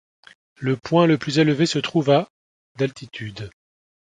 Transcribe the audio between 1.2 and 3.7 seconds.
élevé se trouve à d'altitude.